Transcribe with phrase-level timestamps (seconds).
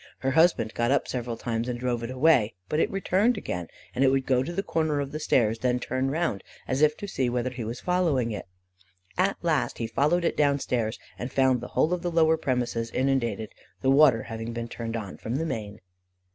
[0.21, 4.03] Her husband got up several times, and drove it away, but it returned again, and
[4.03, 7.07] would go to the corner of the stairs, and then turn round, as if to
[7.07, 8.47] see whether he was following it.
[9.15, 12.89] At last he followed it down stairs, and found the whole of the lower premises
[12.89, 15.79] inundated, the water having been turned on from the main.